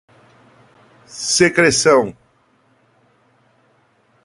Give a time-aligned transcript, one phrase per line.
[1.13, 2.17] secreção